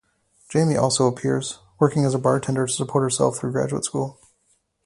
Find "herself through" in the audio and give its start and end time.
3.03-3.51